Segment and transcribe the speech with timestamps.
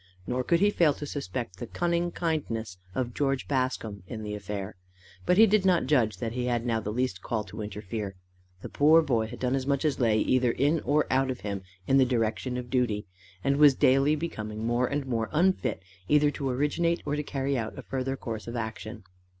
[0.25, 4.75] Nor could he fail to suspect the cunning kindness of George Bascombe in the affair.
[5.27, 8.15] But he did not judge that he had now the least call to interfere.
[8.63, 11.61] The poor boy had done as much as lay either in or out of him
[11.85, 13.05] in the direction of duty,
[13.43, 17.83] and was daily becoming more and more unfit either to originate or carry out a
[17.83, 19.03] further course of action.